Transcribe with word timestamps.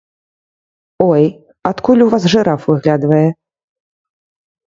Ой, 1.09 1.25
адкуль 1.71 2.01
у 2.07 2.09
вас 2.15 2.23
жыраф 2.35 2.61
выглядвае! 2.71 3.23